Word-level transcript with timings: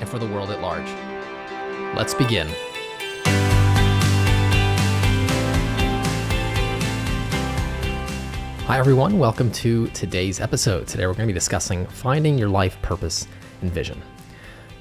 and 0.00 0.08
for 0.08 0.18
the 0.18 0.26
world 0.26 0.50
at 0.50 0.60
large. 0.60 0.88
Let's 1.96 2.14
begin. 2.14 2.48
Hi, 8.66 8.78
everyone. 8.78 9.18
Welcome 9.18 9.52
to 9.52 9.88
today's 9.88 10.40
episode. 10.40 10.86
Today, 10.86 11.06
we're 11.06 11.12
going 11.12 11.28
to 11.28 11.32
be 11.32 11.38
discussing 11.38 11.86
finding 11.86 12.38
your 12.38 12.48
life 12.48 12.80
purpose 12.80 13.28
and 13.60 13.70
vision. 13.70 14.00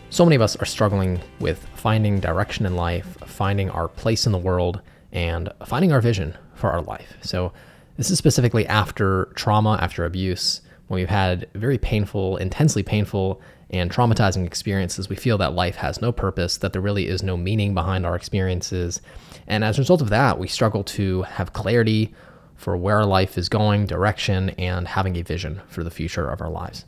So 0.09 0.23
many 0.23 0.35
of 0.35 0.41
us 0.41 0.55
are 0.55 0.65
struggling 0.65 1.19
with 1.39 1.67
finding 1.75 2.19
direction 2.19 2.65
in 2.65 2.75
life, 2.75 3.17
finding 3.25 3.69
our 3.69 3.87
place 3.89 4.25
in 4.25 4.31
the 4.31 4.37
world, 4.37 4.81
and 5.11 5.49
finding 5.65 5.91
our 5.91 6.01
vision 6.01 6.33
for 6.55 6.71
our 6.71 6.81
life. 6.81 7.17
So, 7.21 7.51
this 7.97 8.09
is 8.09 8.17
specifically 8.17 8.65
after 8.67 9.25
trauma, 9.35 9.77
after 9.81 10.05
abuse, 10.05 10.61
when 10.93 11.01
we've 11.01 11.09
had 11.09 11.49
very 11.55 11.79
painful, 11.79 12.37
intensely 12.37 12.83
painful, 12.83 13.41
and 13.71 13.89
traumatizing 13.89 14.45
experiences, 14.45 15.09
we 15.09 15.15
feel 15.15 15.39
that 15.39 15.55
life 15.55 15.77
has 15.77 16.03
no 16.03 16.11
purpose, 16.11 16.57
that 16.57 16.71
there 16.71 16.83
really 16.83 17.07
is 17.07 17.23
no 17.23 17.35
meaning 17.35 17.73
behind 17.73 18.05
our 18.05 18.15
experiences. 18.15 19.01
And 19.47 19.63
as 19.63 19.79
a 19.79 19.81
result 19.81 20.03
of 20.03 20.11
that, 20.11 20.37
we 20.37 20.47
struggle 20.47 20.83
to 20.83 21.23
have 21.23 21.51
clarity 21.51 22.13
for 22.55 22.77
where 22.77 22.97
our 22.97 23.07
life 23.07 23.39
is 23.39 23.49
going, 23.49 23.87
direction, 23.87 24.51
and 24.51 24.87
having 24.87 25.15
a 25.15 25.23
vision 25.23 25.61
for 25.67 25.83
the 25.83 25.89
future 25.89 26.29
of 26.29 26.41
our 26.41 26.51
lives. 26.51 26.85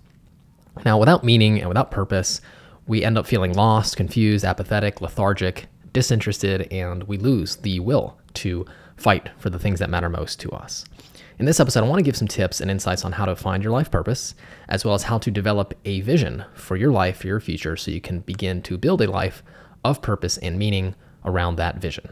Now, 0.86 1.00
without 1.00 1.23
meaning 1.23 1.59
and 1.59 1.67
without 1.67 1.90
purpose, 1.90 2.42
we 2.86 3.03
end 3.03 3.17
up 3.17 3.25
feeling 3.25 3.53
lost, 3.53 3.97
confused, 3.97 4.45
apathetic, 4.45 5.02
lethargic, 5.02 5.66
disinterested, 5.94 6.72
and 6.72 7.06
we 7.06 7.17
lose 7.17 7.56
the 7.56 7.80
will 7.80 8.19
to 8.36 8.67
fight 8.97 9.31
for 9.40 9.50
the 9.50 9.58
things 9.58 9.80
that 9.80 9.90
matter 9.90 10.09
most 10.09 10.40
to 10.42 10.52
us. 10.52 10.86
In 11.38 11.45
this 11.45 11.59
episode, 11.59 11.83
I 11.83 11.88
want 11.89 12.00
to 12.00 12.03
give 12.03 12.16
some 12.16 12.30
tips 12.30 12.61
and 12.61 12.72
insights 12.72 13.03
on 13.03 13.11
how 13.11 13.25
to 13.25 13.36
find 13.36 13.61
your 13.61 13.73
life 13.73 13.91
purpose, 13.91 14.36
as 14.69 14.86
well 14.86 14.95
as 14.95 15.03
how 15.03 15.17
to 15.17 15.30
develop 15.30 15.73
a 15.83 16.00
vision 16.00 16.45
for 16.53 16.78
your 16.78 16.94
life, 16.94 17.17
for 17.17 17.28
your 17.28 17.41
future, 17.41 17.75
so 17.75 17.91
you 17.91 18.00
can 18.00 18.22
begin 18.22 18.61
to 18.61 18.78
build 18.78 19.02
a 19.02 19.11
life 19.11 19.44
of 19.83 20.02
purpose 20.02 20.38
and 20.38 20.58
meaning 20.58 20.95
around 21.25 21.58
that 21.58 21.80
vision. 21.80 22.09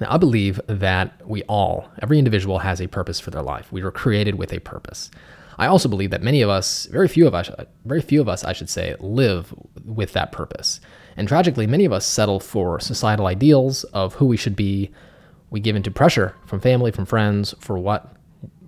Now, 0.00 0.06
I 0.10 0.16
believe 0.16 0.58
that 0.68 1.20
we 1.28 1.42
all, 1.42 1.90
every 2.00 2.18
individual, 2.18 2.60
has 2.60 2.80
a 2.80 2.86
purpose 2.86 3.20
for 3.20 3.30
their 3.30 3.42
life. 3.42 3.70
We 3.70 3.82
were 3.82 3.92
created 3.92 4.36
with 4.36 4.54
a 4.54 4.58
purpose. 4.58 5.10
I 5.58 5.66
also 5.66 5.90
believe 5.90 6.10
that 6.10 6.22
many 6.22 6.40
of 6.40 6.48
us, 6.48 6.86
very 6.86 7.08
few 7.08 7.26
of 7.26 7.34
us, 7.34 7.50
very 7.84 8.00
few 8.00 8.22
of 8.22 8.28
us, 8.28 8.42
I 8.42 8.54
should 8.54 8.70
say, 8.70 8.96
live 9.00 9.52
with 9.84 10.14
that 10.14 10.32
purpose. 10.32 10.80
And 11.18 11.28
tragically, 11.28 11.66
many 11.66 11.84
of 11.84 11.92
us 11.92 12.06
settle 12.06 12.40
for 12.40 12.80
societal 12.80 13.26
ideals 13.26 13.84
of 13.84 14.14
who 14.14 14.24
we 14.24 14.38
should 14.38 14.56
be. 14.56 14.92
We 15.50 15.60
give 15.60 15.76
into 15.76 15.90
pressure 15.90 16.34
from 16.46 16.60
family, 16.60 16.90
from 16.90 17.06
friends, 17.06 17.54
for 17.60 17.78
what 17.78 18.13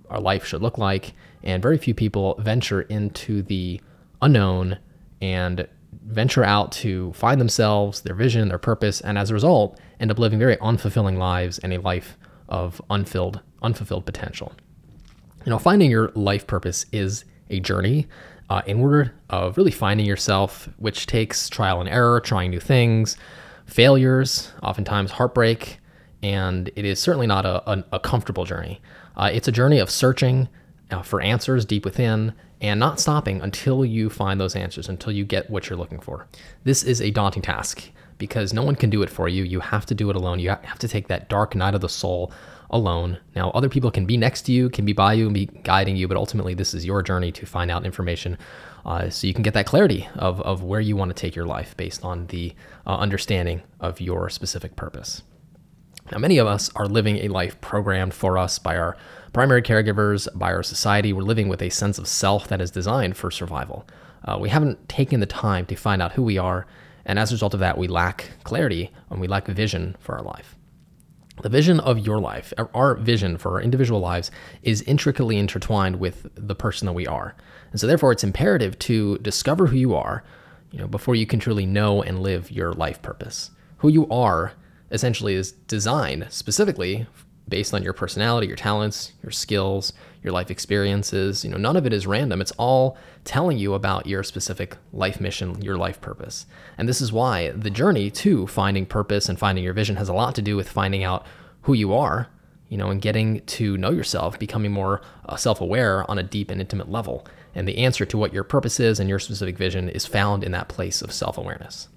our 0.09 0.19
life 0.19 0.45
should 0.45 0.61
look 0.61 0.77
like. 0.77 1.13
And 1.43 1.61
very 1.61 1.77
few 1.77 1.93
people 1.93 2.35
venture 2.39 2.81
into 2.81 3.41
the 3.41 3.81
unknown 4.21 4.79
and 5.21 5.67
venture 6.05 6.43
out 6.43 6.71
to 6.71 7.13
find 7.13 7.39
themselves, 7.39 8.01
their 8.01 8.15
vision, 8.15 8.49
their 8.49 8.57
purpose, 8.57 9.01
and 9.01 9.17
as 9.17 9.29
a 9.29 9.33
result, 9.33 9.79
end 9.99 10.11
up 10.11 10.19
living 10.19 10.39
very 10.39 10.57
unfulfilling 10.57 11.17
lives 11.17 11.59
and 11.59 11.73
a 11.73 11.79
life 11.79 12.17
of 12.49 12.81
unfilled, 12.89 13.41
unfulfilled 13.61 14.05
potential. 14.05 14.53
You 15.45 15.49
know, 15.49 15.59
finding 15.59 15.89
your 15.89 16.11
life 16.15 16.47
purpose 16.47 16.85
is 16.91 17.25
a 17.49 17.59
journey 17.59 18.07
uh, 18.49 18.61
inward 18.65 19.11
of 19.29 19.57
really 19.57 19.71
finding 19.71 20.05
yourself, 20.05 20.69
which 20.77 21.05
takes 21.05 21.49
trial 21.49 21.79
and 21.79 21.89
error, 21.89 22.19
trying 22.19 22.51
new 22.51 22.59
things, 22.59 23.17
failures, 23.65 24.51
oftentimes 24.63 25.11
heartbreak, 25.11 25.79
and 26.23 26.69
it 26.75 26.85
is 26.85 26.99
certainly 26.99 27.27
not 27.27 27.45
a, 27.45 27.69
a, 27.69 27.83
a 27.93 27.99
comfortable 27.99 28.45
journey. 28.45 28.81
Uh, 29.17 29.31
it's 29.33 29.47
a 29.47 29.51
journey 29.51 29.79
of 29.79 29.89
searching 29.89 30.47
uh, 30.91 31.01
for 31.01 31.19
answers 31.19 31.65
deep 31.65 31.83
within 31.83 32.33
and 32.61 32.79
not 32.79 32.99
stopping 32.99 33.41
until 33.41 33.83
you 33.83 34.09
find 34.09 34.39
those 34.39 34.55
answers, 34.55 34.87
until 34.87 35.11
you 35.11 35.25
get 35.25 35.49
what 35.49 35.69
you're 35.69 35.77
looking 35.77 35.99
for. 35.99 36.27
This 36.63 36.83
is 36.83 37.01
a 37.01 37.11
daunting 37.11 37.41
task 37.41 37.83
because 38.17 38.53
no 38.53 38.63
one 38.63 38.75
can 38.75 38.89
do 38.89 39.03
it 39.03 39.09
for 39.09 39.27
you. 39.27 39.43
You 39.43 39.59
have 39.59 39.85
to 39.87 39.95
do 39.95 40.09
it 40.09 40.15
alone. 40.15 40.39
You 40.39 40.49
have 40.49 40.79
to 40.79 40.87
take 40.87 41.07
that 41.07 41.29
dark 41.29 41.55
night 41.55 41.75
of 41.75 41.81
the 41.81 41.89
soul 41.89 42.31
alone. 42.69 43.19
Now, 43.35 43.51
other 43.51 43.69
people 43.69 43.91
can 43.91 44.05
be 44.05 44.17
next 44.17 44.43
to 44.43 44.51
you, 44.51 44.69
can 44.69 44.85
be 44.85 44.93
by 44.93 45.13
you, 45.13 45.25
and 45.25 45.33
be 45.33 45.45
guiding 45.45 45.95
you, 45.95 46.07
but 46.07 46.17
ultimately, 46.17 46.53
this 46.53 46.73
is 46.73 46.85
your 46.85 47.01
journey 47.01 47.31
to 47.31 47.45
find 47.45 47.71
out 47.71 47.85
information 47.85 48.37
uh, 48.85 49.09
so 49.09 49.27
you 49.27 49.33
can 49.33 49.43
get 49.43 49.53
that 49.53 49.65
clarity 49.65 50.07
of, 50.15 50.41
of 50.41 50.63
where 50.63 50.79
you 50.79 50.95
want 50.95 51.09
to 51.09 51.15
take 51.15 51.35
your 51.35 51.45
life 51.45 51.77
based 51.77 52.03
on 52.03 52.27
the 52.27 52.53
uh, 52.85 52.97
understanding 52.97 53.61
of 53.79 54.01
your 54.01 54.29
specific 54.29 54.75
purpose. 54.75 55.21
Now, 56.11 56.19
many 56.19 56.37
of 56.37 56.47
us 56.47 56.69
are 56.75 56.87
living 56.87 57.17
a 57.17 57.27
life 57.27 57.59
programmed 57.59 58.13
for 58.13 58.37
us 58.37 58.59
by 58.59 58.77
our 58.77 58.95
primary 59.33 59.61
caregivers, 59.61 60.27
by 60.37 60.53
our 60.53 60.63
society. 60.63 61.11
We're 61.11 61.21
living 61.21 61.49
with 61.49 61.61
a 61.61 61.69
sense 61.69 61.97
of 61.97 62.07
self 62.07 62.47
that 62.47 62.61
is 62.61 62.71
designed 62.71 63.17
for 63.17 63.29
survival. 63.29 63.85
Uh, 64.23 64.37
we 64.39 64.49
haven't 64.49 64.87
taken 64.87 65.19
the 65.19 65.25
time 65.25 65.65
to 65.65 65.75
find 65.75 66.01
out 66.01 66.13
who 66.13 66.23
we 66.23 66.37
are, 66.37 66.65
and 67.05 67.19
as 67.19 67.31
a 67.31 67.35
result 67.35 67.53
of 67.53 67.59
that, 67.59 67.77
we 67.77 67.87
lack 67.87 68.31
clarity 68.43 68.91
and 69.09 69.19
we 69.19 69.27
lack 69.27 69.47
vision 69.47 69.95
for 69.99 70.15
our 70.15 70.23
life. 70.23 70.55
The 71.43 71.49
vision 71.49 71.79
of 71.81 71.99
your 71.99 72.19
life, 72.19 72.51
our 72.73 72.95
vision 72.95 73.37
for 73.37 73.51
our 73.51 73.61
individual 73.61 73.99
lives, 73.99 74.31
is 74.63 74.81
intricately 74.83 75.37
intertwined 75.37 75.99
with 75.99 76.27
the 76.35 76.55
person 76.55 76.87
that 76.87 76.93
we 76.93 77.05
are. 77.05 77.35
And 77.71 77.79
so, 77.79 77.85
therefore, 77.85 78.11
it's 78.11 78.23
imperative 78.23 78.79
to 78.79 79.17
discover 79.19 79.67
who 79.67 79.77
you 79.77 79.93
are 79.93 80.23
you 80.71 80.79
know, 80.79 80.87
before 80.87 81.15
you 81.15 81.27
can 81.27 81.39
truly 81.39 81.65
know 81.65 82.01
and 82.01 82.21
live 82.21 82.49
your 82.49 82.73
life 82.73 83.01
purpose. 83.01 83.51
Who 83.79 83.89
you 83.89 84.07
are 84.09 84.53
essentially 84.91 85.35
is 85.35 85.51
designed 85.51 86.27
specifically 86.29 87.07
based 87.49 87.73
on 87.73 87.83
your 87.83 87.93
personality, 87.93 88.47
your 88.47 88.57
talents, 88.57 89.13
your 89.23 89.31
skills, 89.31 89.93
your 90.21 90.33
life 90.33 90.51
experiences. 90.51 91.45
You 91.45 91.51
know, 91.51 91.57
none 91.57 91.77
of 91.77 91.85
it 91.85 91.93
is 91.93 92.05
random. 92.05 92.41
It's 92.41 92.51
all 92.53 92.97
telling 93.23 93.57
you 93.57 93.73
about 93.73 94.05
your 94.05 94.23
specific 94.23 94.75
life 94.91 95.21
mission, 95.21 95.61
your 95.61 95.77
life 95.77 96.01
purpose. 96.01 96.45
And 96.77 96.89
this 96.89 96.99
is 96.99 97.13
why 97.13 97.51
the 97.51 97.69
journey 97.69 98.11
to 98.11 98.47
finding 98.47 98.85
purpose 98.85 99.29
and 99.29 99.39
finding 99.39 99.63
your 99.63 99.73
vision 99.73 99.95
has 99.95 100.09
a 100.09 100.13
lot 100.13 100.35
to 100.35 100.41
do 100.41 100.55
with 100.55 100.69
finding 100.69 101.03
out 101.03 101.25
who 101.61 101.73
you 101.73 101.93
are, 101.93 102.27
you 102.67 102.77
know, 102.77 102.89
and 102.89 103.01
getting 103.01 103.39
to 103.45 103.77
know 103.77 103.91
yourself, 103.91 104.37
becoming 104.37 104.71
more 104.71 105.01
uh, 105.27 105.37
self-aware 105.37 106.09
on 106.11 106.17
a 106.17 106.23
deep 106.23 106.51
and 106.51 106.59
intimate 106.59 106.91
level. 106.91 107.25
And 107.55 107.65
the 107.65 107.77
answer 107.77 108.05
to 108.05 108.17
what 108.17 108.33
your 108.33 108.43
purpose 108.43 108.79
is 108.79 108.99
and 108.99 109.09
your 109.09 109.19
specific 109.19 109.57
vision 109.57 109.87
is 109.89 110.05
found 110.05 110.43
in 110.43 110.51
that 110.51 110.67
place 110.67 111.01
of 111.01 111.13
self-awareness. 111.13 111.87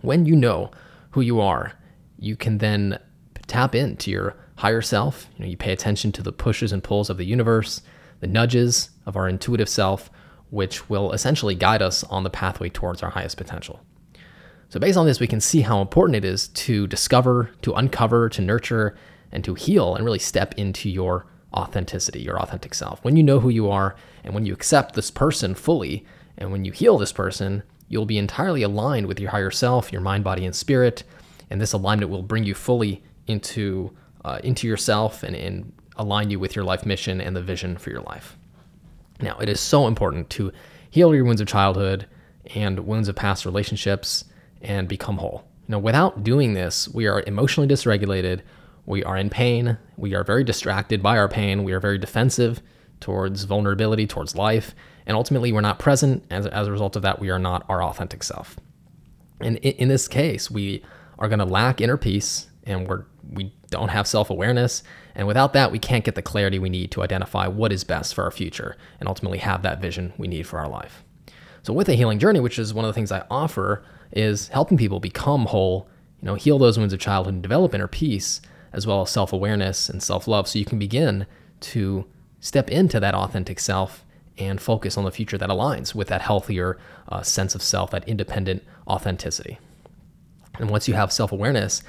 When 0.00 0.26
you 0.26 0.36
know 0.36 0.70
who 1.10 1.20
you 1.20 1.40
are 1.40 1.72
you 2.20 2.36
can 2.36 2.58
then 2.58 2.98
tap 3.46 3.74
into 3.74 4.10
your 4.10 4.36
higher 4.56 4.82
self. 4.82 5.26
You 5.36 5.44
know, 5.44 5.50
you 5.50 5.56
pay 5.56 5.72
attention 5.72 6.12
to 6.12 6.22
the 6.22 6.32
pushes 6.32 6.70
and 6.70 6.84
pulls 6.84 7.10
of 7.10 7.16
the 7.16 7.24
universe, 7.24 7.82
the 8.20 8.26
nudges 8.26 8.90
of 9.06 9.16
our 9.16 9.26
intuitive 9.26 9.68
self, 9.68 10.10
which 10.50 10.88
will 10.90 11.12
essentially 11.12 11.54
guide 11.54 11.80
us 11.80 12.04
on 12.04 12.22
the 12.22 12.30
pathway 12.30 12.68
towards 12.68 13.02
our 13.02 13.10
highest 13.10 13.38
potential. 13.38 13.80
So, 14.68 14.78
based 14.78 14.98
on 14.98 15.06
this, 15.06 15.18
we 15.18 15.26
can 15.26 15.40
see 15.40 15.62
how 15.62 15.80
important 15.80 16.16
it 16.16 16.24
is 16.24 16.48
to 16.48 16.86
discover, 16.86 17.50
to 17.62 17.72
uncover, 17.72 18.28
to 18.28 18.42
nurture, 18.42 18.96
and 19.32 19.42
to 19.44 19.54
heal 19.54 19.96
and 19.96 20.04
really 20.04 20.18
step 20.18 20.54
into 20.56 20.88
your 20.90 21.26
authenticity, 21.54 22.20
your 22.20 22.38
authentic 22.38 22.74
self. 22.74 23.02
When 23.02 23.16
you 23.16 23.22
know 23.22 23.40
who 23.40 23.48
you 23.48 23.70
are 23.70 23.96
and 24.22 24.34
when 24.34 24.46
you 24.46 24.52
accept 24.52 24.94
this 24.94 25.10
person 25.10 25.54
fully, 25.54 26.04
and 26.36 26.52
when 26.52 26.64
you 26.64 26.72
heal 26.72 26.98
this 26.98 27.12
person, 27.12 27.62
you'll 27.88 28.06
be 28.06 28.18
entirely 28.18 28.62
aligned 28.62 29.06
with 29.06 29.18
your 29.18 29.30
higher 29.30 29.50
self, 29.50 29.90
your 29.90 30.00
mind, 30.00 30.22
body, 30.22 30.44
and 30.44 30.54
spirit, 30.54 31.02
and 31.50 31.60
this 31.60 31.72
alignment 31.72 32.10
will 32.10 32.22
bring 32.22 32.44
you 32.44 32.54
fully 32.54 33.02
into 33.26 33.94
uh, 34.24 34.38
into 34.44 34.66
yourself 34.66 35.22
and, 35.22 35.34
and 35.34 35.72
align 35.96 36.30
you 36.30 36.38
with 36.38 36.54
your 36.54 36.64
life 36.64 36.86
mission 36.86 37.20
and 37.20 37.34
the 37.34 37.42
vision 37.42 37.76
for 37.76 37.90
your 37.90 38.02
life. 38.02 38.36
Now, 39.20 39.38
it 39.38 39.48
is 39.48 39.60
so 39.60 39.86
important 39.86 40.30
to 40.30 40.52
heal 40.90 41.14
your 41.14 41.24
wounds 41.24 41.40
of 41.40 41.48
childhood 41.48 42.06
and 42.54 42.80
wounds 42.80 43.08
of 43.08 43.16
past 43.16 43.44
relationships 43.44 44.24
and 44.62 44.88
become 44.88 45.18
whole. 45.18 45.44
Know, 45.68 45.78
without 45.78 46.24
doing 46.24 46.54
this, 46.54 46.88
we 46.88 47.06
are 47.06 47.22
emotionally 47.26 47.68
dysregulated, 47.68 48.40
we 48.86 49.04
are 49.04 49.16
in 49.16 49.30
pain, 49.30 49.78
we 49.96 50.14
are 50.14 50.24
very 50.24 50.42
distracted 50.42 51.02
by 51.02 51.16
our 51.16 51.28
pain, 51.28 51.62
we 51.62 51.72
are 51.72 51.80
very 51.80 51.96
defensive 51.96 52.60
towards 52.98 53.44
vulnerability, 53.44 54.06
towards 54.06 54.34
life, 54.34 54.74
and 55.06 55.16
ultimately 55.16 55.52
we're 55.52 55.60
not 55.60 55.78
present. 55.78 56.24
As, 56.30 56.46
as 56.46 56.66
a 56.66 56.72
result 56.72 56.96
of 56.96 57.02
that, 57.02 57.20
we 57.20 57.30
are 57.30 57.38
not 57.38 57.64
our 57.68 57.82
authentic 57.82 58.22
self. 58.22 58.56
And 59.40 59.58
in, 59.58 59.72
in 59.74 59.88
this 59.88 60.08
case, 60.08 60.50
we 60.50 60.82
are 61.20 61.28
going 61.28 61.38
to 61.38 61.44
lack 61.44 61.80
inner 61.80 61.96
peace 61.96 62.48
and 62.64 62.88
we're 62.88 63.04
we 63.32 63.52
don't 63.70 63.90
have 63.90 64.06
self-awareness 64.06 64.82
and 65.14 65.26
without 65.26 65.52
that 65.52 65.70
we 65.70 65.78
can't 65.78 66.04
get 66.04 66.14
the 66.16 66.22
clarity 66.22 66.58
we 66.58 66.68
need 66.68 66.90
to 66.90 67.02
identify 67.02 67.46
what 67.46 67.72
is 67.72 67.84
best 67.84 68.14
for 68.14 68.24
our 68.24 68.30
future 68.30 68.76
and 68.98 69.08
ultimately 69.08 69.38
have 69.38 69.62
that 69.62 69.80
vision 69.80 70.12
we 70.18 70.26
need 70.26 70.46
for 70.46 70.58
our 70.58 70.68
life 70.68 71.04
So 71.62 71.72
with 71.72 71.88
a 71.88 71.94
healing 71.94 72.18
journey, 72.18 72.40
which 72.40 72.58
is 72.58 72.72
one 72.74 72.84
of 72.84 72.88
the 72.88 72.94
things 72.94 73.12
I 73.12 73.24
offer, 73.30 73.84
is 74.12 74.48
helping 74.48 74.78
people 74.78 75.00
become 75.00 75.46
whole, 75.46 75.88
you 76.20 76.26
know, 76.26 76.34
heal 76.34 76.58
those 76.58 76.78
wounds 76.78 76.92
of 76.94 77.00
childhood 77.00 77.34
and 77.34 77.42
develop 77.42 77.74
inner 77.74 77.86
peace, 77.86 78.40
as 78.72 78.86
well 78.86 79.02
as 79.02 79.10
self-awareness 79.10 79.88
and 79.88 80.02
self-love 80.02 80.48
so 80.48 80.58
you 80.58 80.64
can 80.64 80.78
begin 80.78 81.26
to 81.60 82.06
step 82.40 82.70
into 82.70 82.98
that 82.98 83.14
authentic 83.14 83.60
self 83.60 84.04
and 84.38 84.60
focus 84.60 84.96
on 84.96 85.04
the 85.04 85.10
future 85.10 85.36
that 85.36 85.50
aligns 85.50 85.94
with 85.94 86.08
that 86.08 86.22
healthier 86.22 86.78
uh, 87.08 87.22
sense 87.22 87.54
of 87.54 87.62
self, 87.62 87.90
that 87.90 88.08
independent 88.08 88.64
authenticity. 88.88 89.58
And 90.58 90.70
once 90.70 90.88
you 90.88 90.94
have 90.94 91.12
self 91.12 91.32
awareness, 91.32 91.82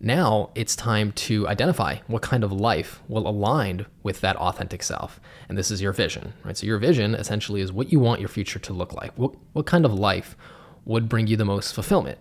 now 0.00 0.50
it's 0.54 0.76
time 0.76 1.12
to 1.12 1.48
identify 1.48 1.96
what 2.06 2.22
kind 2.22 2.44
of 2.44 2.52
life 2.52 3.00
will 3.08 3.26
align 3.26 3.86
with 4.02 4.20
that 4.20 4.36
authentic 4.36 4.82
self. 4.82 5.20
And 5.48 5.56
this 5.56 5.70
is 5.70 5.80
your 5.80 5.92
vision, 5.92 6.34
right? 6.44 6.56
So, 6.56 6.66
your 6.66 6.78
vision 6.78 7.14
essentially 7.14 7.60
is 7.60 7.72
what 7.72 7.90
you 7.90 8.00
want 8.00 8.20
your 8.20 8.28
future 8.28 8.58
to 8.58 8.72
look 8.72 8.92
like. 8.92 9.12
What, 9.16 9.34
what 9.52 9.66
kind 9.66 9.84
of 9.84 9.94
life 9.94 10.36
would 10.84 11.08
bring 11.08 11.26
you 11.26 11.36
the 11.36 11.44
most 11.44 11.74
fulfillment? 11.74 12.18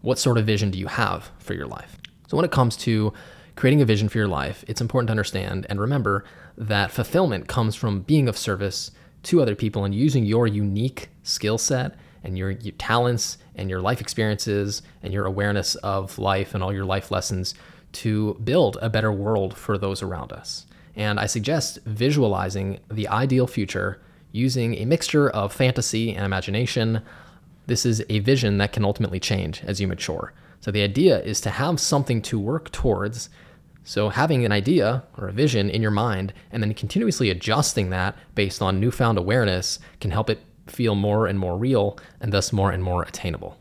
What 0.00 0.18
sort 0.18 0.38
of 0.38 0.46
vision 0.46 0.70
do 0.70 0.78
you 0.78 0.86
have 0.86 1.30
for 1.38 1.54
your 1.54 1.66
life? 1.66 1.98
So, 2.28 2.36
when 2.36 2.44
it 2.44 2.52
comes 2.52 2.76
to 2.78 3.12
creating 3.56 3.82
a 3.82 3.86
vision 3.86 4.08
for 4.08 4.18
your 4.18 4.28
life, 4.28 4.64
it's 4.68 4.80
important 4.80 5.08
to 5.08 5.12
understand 5.12 5.66
and 5.68 5.80
remember 5.80 6.24
that 6.56 6.90
fulfillment 6.90 7.48
comes 7.48 7.74
from 7.74 8.00
being 8.00 8.28
of 8.28 8.38
service 8.38 8.92
to 9.24 9.42
other 9.42 9.54
people 9.54 9.84
and 9.84 9.94
using 9.94 10.24
your 10.24 10.46
unique 10.46 11.08
skill 11.22 11.58
set 11.58 11.96
and 12.26 12.36
your, 12.36 12.50
your, 12.50 12.74
talents 12.78 13.38
and 13.54 13.70
your 13.70 13.80
life 13.80 14.00
experiences 14.00 14.82
and 15.02 15.12
your 15.12 15.24
awareness 15.26 15.76
of 15.76 16.18
life 16.18 16.54
and 16.54 16.62
all 16.62 16.72
your 16.72 16.84
life 16.84 17.10
lessons 17.10 17.54
to 17.92 18.34
build 18.44 18.76
a 18.82 18.90
better 18.90 19.12
world 19.12 19.56
for 19.56 19.78
those 19.78 20.02
around 20.02 20.32
us. 20.32 20.66
And 20.96 21.20
I 21.20 21.26
suggest 21.26 21.78
visualizing 21.86 22.80
the 22.90 23.08
ideal 23.08 23.46
future 23.46 24.00
using 24.32 24.74
a 24.74 24.84
mixture 24.84 25.30
of 25.30 25.52
fantasy 25.52 26.14
and 26.14 26.24
imagination. 26.24 27.00
This 27.66 27.86
is 27.86 28.04
a 28.08 28.18
vision 28.18 28.58
that 28.58 28.72
can 28.72 28.84
ultimately 28.84 29.20
change 29.20 29.62
as 29.64 29.80
you 29.80 29.86
mature. 29.86 30.32
So 30.60 30.70
the 30.70 30.82
idea 30.82 31.22
is 31.22 31.40
to 31.42 31.50
have 31.50 31.78
something 31.80 32.20
to 32.22 32.38
work 32.38 32.72
towards 32.72 33.30
so, 33.88 34.08
having 34.08 34.44
an 34.44 34.50
idea 34.50 35.04
or 35.16 35.28
a 35.28 35.32
vision 35.32 35.70
in 35.70 35.80
your 35.80 35.92
mind 35.92 36.32
and 36.50 36.60
then 36.60 36.74
continuously 36.74 37.30
adjusting 37.30 37.90
that 37.90 38.16
based 38.34 38.60
on 38.60 38.80
newfound 38.80 39.16
awareness 39.16 39.78
can 40.00 40.10
help 40.10 40.28
it 40.28 40.40
feel 40.66 40.94
more 40.94 41.26
and 41.26 41.38
more 41.38 41.56
real 41.56 41.98
and 42.20 42.32
thus 42.32 42.52
more 42.52 42.70
and 42.70 42.82
more 42.82 43.02
attainable. 43.02 43.58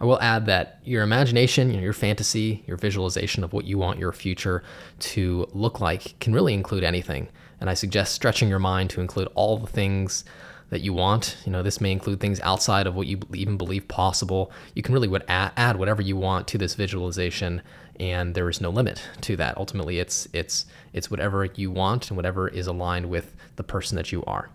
I 0.00 0.04
will 0.04 0.20
add 0.20 0.46
that 0.46 0.78
your 0.84 1.02
imagination, 1.02 1.70
your 1.74 1.92
fantasy, 1.92 2.62
your 2.66 2.76
visualization 2.76 3.42
of 3.42 3.52
what 3.52 3.64
you 3.64 3.78
want 3.78 3.98
your 3.98 4.12
future 4.12 4.62
to 5.00 5.48
look 5.52 5.80
like 5.80 6.18
can 6.20 6.32
really 6.32 6.54
include 6.54 6.84
anything. 6.84 7.28
And 7.60 7.68
I 7.68 7.74
suggest 7.74 8.14
stretching 8.14 8.48
your 8.48 8.60
mind 8.60 8.90
to 8.90 9.00
include 9.00 9.28
all 9.34 9.58
the 9.58 9.66
things 9.66 10.24
that 10.70 10.82
you 10.82 10.92
want. 10.92 11.38
You 11.44 11.52
know, 11.52 11.62
this 11.62 11.80
may 11.80 11.90
include 11.90 12.20
things 12.20 12.40
outside 12.40 12.86
of 12.86 12.94
what 12.94 13.06
you 13.06 13.18
even 13.34 13.56
believe 13.56 13.88
possible. 13.88 14.52
You 14.74 14.82
can 14.82 14.94
really 14.94 15.10
add 15.28 15.76
whatever 15.76 16.02
you 16.02 16.16
want 16.16 16.46
to 16.48 16.58
this 16.58 16.74
visualization, 16.74 17.62
and 17.98 18.34
there 18.34 18.48
is 18.48 18.60
no 18.60 18.70
limit 18.70 19.02
to 19.22 19.36
that. 19.36 19.56
Ultimately, 19.56 19.98
it's 19.98 20.28
it's 20.32 20.66
it's 20.92 21.10
whatever 21.10 21.44
you 21.44 21.70
want 21.70 22.10
and 22.10 22.16
whatever 22.16 22.48
is 22.48 22.66
aligned 22.66 23.08
with 23.08 23.34
the 23.56 23.64
person 23.64 23.96
that 23.96 24.12
you 24.12 24.22
are. 24.26 24.50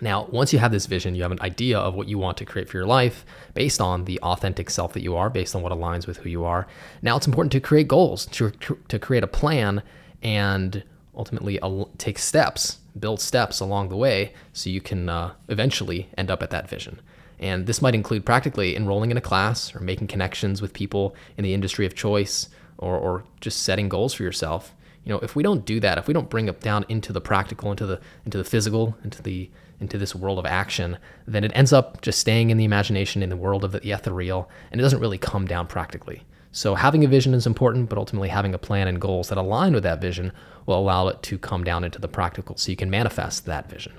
Now, 0.00 0.26
once 0.30 0.52
you 0.52 0.58
have 0.58 0.72
this 0.72 0.86
vision, 0.86 1.14
you 1.14 1.22
have 1.22 1.32
an 1.32 1.40
idea 1.42 1.78
of 1.78 1.94
what 1.94 2.08
you 2.08 2.18
want 2.18 2.38
to 2.38 2.44
create 2.44 2.68
for 2.68 2.78
your 2.78 2.86
life 2.86 3.26
based 3.54 3.80
on 3.80 4.04
the 4.04 4.18
authentic 4.20 4.70
self 4.70 4.92
that 4.94 5.02
you 5.02 5.16
are, 5.16 5.28
based 5.28 5.54
on 5.54 5.62
what 5.62 5.72
aligns 5.72 6.06
with 6.06 6.18
who 6.18 6.30
you 6.30 6.44
are. 6.44 6.66
Now, 7.02 7.16
it's 7.16 7.26
important 7.26 7.52
to 7.52 7.60
create 7.60 7.88
goals, 7.88 8.26
to, 8.26 8.50
to 8.50 8.98
create 8.98 9.24
a 9.24 9.26
plan, 9.26 9.82
and 10.22 10.82
ultimately 11.14 11.58
take 11.98 12.18
steps 12.18 12.78
build 12.98 13.20
steps 13.20 13.60
along 13.60 13.88
the 13.88 13.96
way 13.96 14.32
so 14.52 14.70
you 14.70 14.80
can 14.80 15.08
uh, 15.08 15.32
eventually 15.48 16.08
end 16.16 16.30
up 16.30 16.42
at 16.42 16.50
that 16.50 16.68
vision. 16.68 17.00
And 17.38 17.66
this 17.66 17.80
might 17.80 17.94
include 17.94 18.26
practically 18.26 18.76
enrolling 18.76 19.10
in 19.10 19.16
a 19.16 19.22
class 19.22 19.74
or 19.74 19.80
making 19.80 20.08
connections 20.08 20.60
with 20.60 20.72
people 20.72 21.14
in 21.36 21.44
the 21.44 21.54
industry 21.54 21.86
of 21.86 21.94
choice 21.94 22.48
or, 22.78 22.96
or 22.96 23.24
just 23.40 23.62
setting 23.62 23.88
goals 23.88 24.12
for 24.12 24.22
yourself. 24.22 24.74
You 25.04 25.12
know, 25.12 25.18
if 25.20 25.34
we 25.34 25.42
don't 25.42 25.64
do 25.64 25.80
that, 25.80 25.98
if 25.98 26.06
we 26.06 26.14
don't 26.14 26.28
bring 26.28 26.48
it 26.48 26.60
down 26.60 26.84
into 26.88 27.12
the 27.12 27.20
practical, 27.20 27.70
into 27.70 27.86
the 27.86 28.00
into 28.24 28.38
the 28.38 28.44
physical, 28.44 28.96
into 29.02 29.22
the 29.22 29.50
into 29.80 29.96
this 29.96 30.14
world 30.14 30.38
of 30.38 30.44
action, 30.44 30.98
then 31.26 31.42
it 31.42 31.52
ends 31.54 31.72
up 31.72 32.02
just 32.02 32.18
staying 32.18 32.50
in 32.50 32.58
the 32.58 32.64
imagination, 32.64 33.22
in 33.22 33.30
the 33.30 33.36
world 33.36 33.64
of 33.64 33.72
the 33.72 33.90
ethereal, 33.90 34.50
and 34.70 34.80
it 34.80 34.82
doesn't 34.82 35.00
really 35.00 35.18
come 35.18 35.46
down 35.46 35.66
practically. 35.66 36.22
So 36.52 36.74
having 36.74 37.04
a 37.04 37.08
vision 37.08 37.32
is 37.32 37.46
important, 37.46 37.88
but 37.88 37.96
ultimately 37.96 38.28
having 38.28 38.54
a 38.54 38.58
plan 38.58 38.88
and 38.88 39.00
goals 39.00 39.28
that 39.28 39.38
align 39.38 39.72
with 39.72 39.84
that 39.84 40.00
vision 40.00 40.32
will 40.66 40.78
allow 40.78 41.08
it 41.08 41.22
to 41.22 41.38
come 41.38 41.64
down 41.64 41.84
into 41.84 42.00
the 42.00 42.08
practical 42.08 42.56
so 42.56 42.70
you 42.70 42.76
can 42.76 42.90
manifest 42.90 43.46
that 43.46 43.70
vision. 43.70 43.92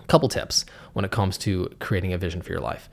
A 0.00 0.06
couple 0.06 0.28
tips 0.28 0.66
when 0.92 1.04
it 1.04 1.12
comes 1.12 1.38
to 1.38 1.70
creating 1.78 2.12
a 2.12 2.18
vision 2.18 2.42
for 2.42 2.50
your 2.52 2.60
life. 2.60 2.90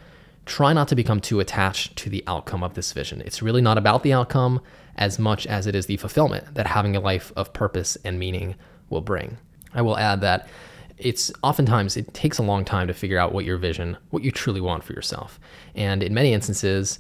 Try 0.50 0.74
not 0.74 0.88
to 0.88 0.96
become 0.96 1.20
too 1.20 1.40
attached 1.40 1.96
to 1.98 2.10
the 2.10 2.24
outcome 2.26 2.64
of 2.64 2.74
this 2.74 2.92
vision. 2.92 3.22
It's 3.22 3.44
really 3.44 3.62
not 3.62 3.78
about 3.78 4.02
the 4.02 4.14
outcome 4.14 4.62
as 4.96 5.20
much 5.20 5.46
as 5.46 5.68
it 5.68 5.76
is 5.76 5.86
the 5.86 5.98
fulfillment 5.98 6.56
that 6.56 6.66
having 6.66 6.96
a 6.96 7.00
life 7.00 7.32
of 7.36 7.54
purpose 7.54 8.00
and 8.04 8.18
meaning 8.18 8.56
will 8.90 9.02
bring. 9.02 9.38
I 9.76 9.84
will 9.84 9.96
add 9.96 10.22
that 10.22 10.50
it's 10.98 11.32
oftentimes 11.44 11.96
it 11.96 12.16
takes 12.16 12.40
a 12.40 12.44
long 12.44 12.66
time 12.66 12.88
to 12.88 12.96
figure 12.96 13.20
out 13.20 13.32
what 13.32 13.46
your 13.46 13.58
vision, 13.58 13.96
what 14.10 14.24
you 14.24 14.32
truly 14.32 14.60
want 14.60 14.84
for 14.84 14.94
yourself. 14.94 15.40
And 15.76 16.02
in 16.02 16.16
many 16.16 16.34
instances, 16.34 16.98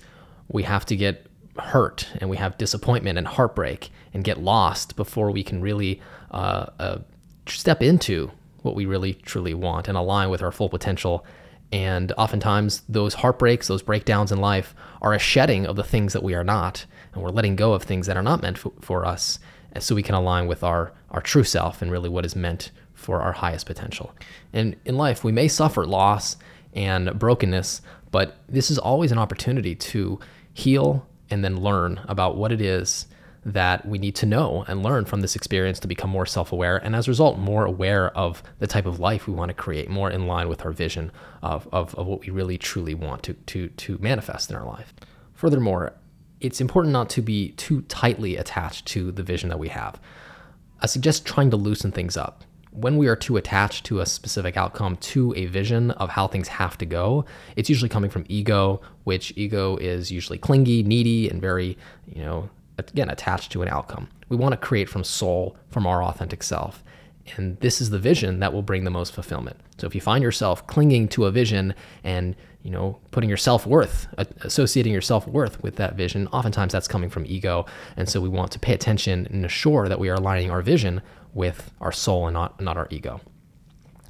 we 0.48 0.62
have 0.62 0.86
to 0.86 0.95
get 0.95 1.25
hurt 1.57 2.07
and 2.22 2.30
we 2.30 2.38
have 2.38 2.56
disappointment 2.60 3.18
and 3.18 3.25
heartbreak 3.25 3.90
and 4.13 4.24
get 4.24 4.38
lost 4.38 4.95
before 4.95 5.31
we 5.31 5.42
can 5.42 5.60
really 5.60 6.00
uh, 6.30 6.68
uh, 6.78 7.00
step 7.48 7.81
into 7.81 8.30
what 8.62 8.75
we 8.75 8.86
really 8.86 9.16
truly 9.16 9.56
want 9.56 9.88
and 9.88 9.98
align 9.98 10.30
with 10.30 10.44
our 10.44 10.52
full 10.52 10.69
potential. 10.69 11.25
And 11.71 12.12
oftentimes, 12.13 12.81
those 12.89 13.13
heartbreaks, 13.13 13.68
those 13.68 13.83
breakdowns 13.83 14.31
in 14.31 14.39
life 14.39 14.74
are 15.01 15.13
a 15.13 15.19
shedding 15.19 15.68
of 15.68 15.75
the 15.75 15.83
things 15.83 16.13
that 16.13 16.24
we 16.24 16.33
are 16.33 16.44
not. 16.44 16.86
And 17.13 17.21
we're 17.21 17.30
letting 17.30 17.56
go 17.56 17.74
of 17.74 17.83
things 17.83 18.07
that 18.07 18.18
are 18.18 18.24
not 18.24 18.42
meant 18.42 18.57
for, 18.57 18.71
for 18.81 19.06
us 19.06 19.39
so 19.77 19.94
we 19.94 20.04
can 20.04 20.16
align 20.16 20.48
with 20.48 20.63
our, 20.63 20.94
our 21.12 21.21
true 21.21 21.44
self 21.44 21.81
and 21.81 21.92
really 21.92 22.10
what 22.10 22.25
is 22.25 22.36
meant 22.36 22.71
for 22.94 23.21
our 23.21 23.31
highest 23.31 23.66
potential. 23.66 24.13
And 24.51 24.75
in 24.86 24.98
life, 24.98 25.24
we 25.24 25.31
may 25.31 25.48
suffer 25.48 25.86
loss 25.86 26.38
and 26.74 27.18
brokenness, 27.18 27.81
but 28.12 28.38
this 28.48 28.71
is 28.71 28.77
always 28.77 29.12
an 29.12 29.18
opportunity 29.18 29.75
to 29.75 30.19
heal 30.54 31.07
and 31.30 31.44
then 31.44 31.62
learn 31.62 32.01
about 32.07 32.36
what 32.36 32.51
it 32.51 32.62
is 32.62 33.07
that 33.45 33.86
we 33.86 33.97
need 33.97 34.15
to 34.15 34.25
know 34.25 34.65
and 34.68 34.83
learn 34.83 35.06
from 35.06 35.21
this 35.21 35.36
experience 35.36 35.80
to 35.80 35.88
become 35.88 36.09
more 36.09 36.25
self 36.25 36.51
aware 36.51 36.77
and 36.77 36.95
as 36.95 37.07
a 37.07 37.12
result, 37.12 37.38
more 37.39 37.65
aware 37.65 38.15
of 38.18 38.44
the 38.59 38.68
type 38.68 38.86
of 38.86 39.00
life 39.00 39.27
we 39.27 39.33
want 39.33 39.50
to 39.50 39.53
create, 39.53 39.89
more 39.89 40.09
in 40.09 40.27
line 40.27 40.50
with 40.50 40.65
our 40.65 40.71
vision 40.71 41.12
of, 41.41 41.68
of, 41.71 41.95
of 41.95 42.07
what 42.07 42.21
we 42.21 42.30
really 42.30 42.57
truly 42.57 42.94
want 42.94 43.23
to, 43.23 43.33
to, 43.33 43.69
to 43.69 43.97
manifest 43.99 44.49
in 44.49 44.56
our 44.56 44.66
life. 44.66 44.94
Furthermore, 45.33 45.94
it's 46.40 46.61
important 46.61 46.94
not 46.94 47.09
to 47.11 47.21
be 47.21 47.52
too 47.52 47.81
tightly 47.83 48.35
attached 48.35 48.85
to 48.87 49.11
the 49.11 49.23
vision 49.23 49.49
that 49.49 49.59
we 49.59 49.69
have. 49.69 49.99
I 50.81 50.85
suggest 50.85 51.25
trying 51.25 51.49
to 51.52 51.57
loosen 51.57 51.92
things 51.92 52.16
up 52.16 52.44
when 52.71 52.97
we 52.97 53.07
are 53.07 53.16
too 53.16 53.37
attached 53.37 53.85
to 53.85 53.99
a 53.99 54.06
specific 54.06 54.56
outcome, 54.56 54.95
to 54.97 55.33
a 55.35 55.47
vision 55.47 55.92
of 55.92 56.09
how 56.09 56.28
things 56.28 56.47
have 56.47 56.78
to 56.78 56.85
go, 56.85 57.25
it's 57.56 57.69
usually 57.69 57.90
coming 57.90 58.09
from 58.09 58.25
ego, 58.28 58.81
which 59.06 59.33
ego 59.35 59.75
is 59.78 60.11
usually 60.11 60.37
clingy, 60.37 60.83
needy, 60.83 61.30
and 61.30 61.42
very, 61.42 61.78
you 62.06 62.23
know, 62.23 62.49
again, 62.80 63.09
attached 63.09 63.52
to 63.54 63.62
an 63.62 63.68
outcome. 63.68 64.09
We 64.30 64.38
want 64.38 64.54
to 64.54 64.57
create 64.57 64.90
from 64.90 65.04
soul, 65.04 65.57
from 65.69 65.88
our 65.88 66.04
authentic 66.04 66.44
self. 66.44 66.83
And 67.36 67.59
this 67.59 67.80
is 67.80 67.90
the 67.90 68.00
vision 68.00 68.40
that 68.40 68.54
will 68.54 68.62
bring 68.62 68.83
the 68.83 68.92
most 68.92 69.14
fulfillment. 69.14 69.57
So 69.78 69.88
if 69.88 69.94
you 69.94 70.02
find 70.02 70.24
yourself 70.24 70.66
clinging 70.68 71.07
to 71.09 71.26
a 71.26 71.31
vision 71.31 71.76
and 72.04 72.36
you 72.64 72.71
know 72.71 73.00
putting 73.12 73.30
your 73.30 73.38
self-worth 73.38 74.07
associating 74.42 74.92
your 74.92 75.02
self-worth 75.02 75.64
with 75.64 75.78
that 75.78 75.95
vision 75.95 76.28
oftentimes 76.28 76.74
that's 76.74 76.90
coming 76.90 77.09
from 77.09 77.26
ego 77.26 77.66
and 77.95 78.09
so 78.09 78.19
we 78.19 78.28
want 78.28 78.52
to 78.52 78.59
pay 78.59 78.74
attention 78.74 79.26
and 79.28 79.45
assure 79.45 79.88
that 79.88 79.98
we 79.98 80.09
are 80.09 80.16
aligning 80.16 80.52
our 80.52 80.62
vision 80.62 81.02
with 81.33 81.71
our 81.80 81.92
soul 81.92 82.28
and 82.28 82.33
not, 82.33 82.59
not 82.59 82.78
our 82.78 82.88
ego. 82.90 83.21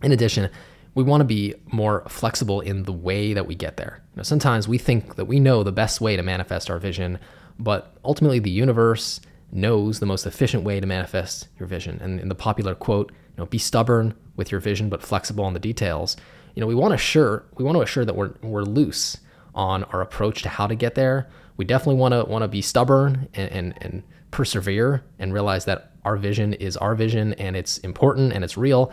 In 0.01 0.11
addition, 0.11 0.49
we 0.95 1.03
want 1.03 1.21
to 1.21 1.25
be 1.25 1.53
more 1.71 2.03
flexible 2.07 2.61
in 2.61 2.83
the 2.83 2.93
way 2.93 3.33
that 3.33 3.45
we 3.45 3.55
get 3.55 3.77
there. 3.77 4.01
Know, 4.15 4.23
sometimes 4.23 4.67
we 4.67 4.77
think 4.77 5.15
that 5.15 5.25
we 5.25 5.39
know 5.39 5.63
the 5.63 5.71
best 5.71 6.01
way 6.01 6.15
to 6.15 6.23
manifest 6.23 6.69
our 6.69 6.79
vision, 6.79 7.19
but 7.59 7.97
ultimately 8.03 8.39
the 8.39 8.49
universe 8.49 9.19
knows 9.51 9.99
the 9.99 10.05
most 10.05 10.25
efficient 10.25 10.63
way 10.63 10.79
to 10.79 10.87
manifest 10.87 11.47
your 11.59 11.67
vision. 11.67 11.99
And 12.01 12.19
in 12.19 12.29
the 12.29 12.35
popular 12.35 12.75
quote, 12.75 13.11
you 13.11 13.37
know, 13.37 13.45
be 13.45 13.57
stubborn 13.57 14.13
with 14.35 14.51
your 14.51 14.61
vision 14.61 14.89
but 14.89 15.01
flexible 15.01 15.43
on 15.43 15.53
the 15.53 15.59
details. 15.59 16.15
You 16.55 16.61
know, 16.61 16.67
we 16.67 16.75
want 16.75 16.91
to 16.91 16.95
assure 16.95 17.43
we 17.55 17.63
want 17.63 17.75
to 17.77 17.81
assure 17.81 18.05
that 18.05 18.15
we're 18.15 18.33
we're 18.41 18.63
loose 18.63 19.17
on 19.55 19.83
our 19.85 20.01
approach 20.01 20.41
to 20.43 20.49
how 20.49 20.67
to 20.67 20.75
get 20.75 20.95
there. 20.95 21.29
We 21.57 21.65
definitely 21.65 21.95
want 21.95 22.13
to 22.13 22.23
want 22.23 22.43
to 22.43 22.47
be 22.47 22.61
stubborn 22.61 23.27
and, 23.33 23.51
and, 23.51 23.73
and 23.81 24.03
persevere 24.31 25.03
and 25.17 25.33
realize 25.33 25.65
that 25.65 25.91
our 26.05 26.15
vision 26.15 26.53
is 26.53 26.77
our 26.77 26.95
vision 26.95 27.33
and 27.33 27.55
it's 27.55 27.77
important 27.79 28.33
and 28.33 28.43
it's 28.43 28.57
real. 28.57 28.91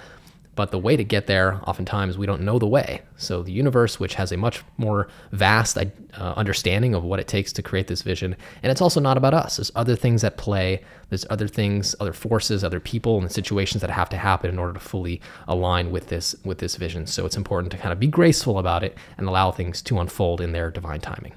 But 0.56 0.70
the 0.70 0.78
way 0.78 0.96
to 0.96 1.04
get 1.04 1.26
there, 1.26 1.60
oftentimes 1.66 2.16
we 2.16 2.24
don't 2.24 2.40
know 2.40 2.58
the 2.58 2.66
way. 2.66 3.02
So 3.16 3.42
the 3.42 3.52
universe, 3.52 4.00
which 4.00 4.14
has 4.14 4.32
a 4.32 4.38
much 4.38 4.64
more 4.78 5.06
vast 5.30 5.76
uh, 5.76 5.84
understanding 6.18 6.94
of 6.94 7.04
what 7.04 7.20
it 7.20 7.28
takes 7.28 7.52
to 7.52 7.62
create 7.62 7.88
this 7.88 8.00
vision, 8.00 8.34
and 8.62 8.72
it's 8.72 8.80
also 8.80 8.98
not 8.98 9.18
about 9.18 9.34
us. 9.34 9.58
There's 9.58 9.70
other 9.76 9.94
things 9.94 10.24
at 10.24 10.38
play. 10.38 10.82
There's 11.10 11.26
other 11.28 11.46
things, 11.46 11.94
other 12.00 12.14
forces, 12.14 12.64
other 12.64 12.80
people, 12.80 13.20
and 13.20 13.30
situations 13.30 13.82
that 13.82 13.90
have 13.90 14.08
to 14.08 14.16
happen 14.16 14.50
in 14.50 14.58
order 14.58 14.72
to 14.72 14.80
fully 14.80 15.20
align 15.46 15.90
with 15.90 16.08
this 16.08 16.34
with 16.42 16.58
this 16.58 16.76
vision. 16.76 17.06
So 17.06 17.26
it's 17.26 17.36
important 17.36 17.70
to 17.72 17.78
kind 17.78 17.92
of 17.92 18.00
be 18.00 18.06
graceful 18.08 18.58
about 18.58 18.82
it 18.82 18.96
and 19.18 19.28
allow 19.28 19.50
things 19.50 19.82
to 19.82 20.00
unfold 20.00 20.40
in 20.40 20.52
their 20.52 20.70
divine 20.70 21.00
timing. 21.00 21.34